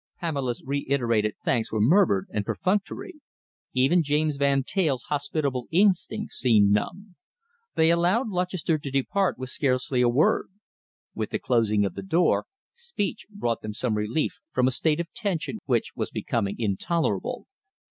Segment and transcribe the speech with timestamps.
[0.19, 3.17] Pamela's reiterated thanks were murmured and perfunctory.
[3.73, 7.13] Even James Van Teyl's hospitable instincts seemed numbed.
[7.75, 10.47] They allowed Lutchester to depart with scarcely a word.
[11.13, 15.13] With the closing of the door, speech brought them some relief from a state of
[15.13, 17.45] tension which was becoming intolerable.